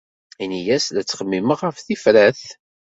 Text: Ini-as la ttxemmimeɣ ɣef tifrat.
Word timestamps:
Ini-as 0.43 0.85
la 0.91 1.01
ttxemmimeɣ 1.03 1.59
ɣef 1.63 1.77
tifrat. 1.79 2.41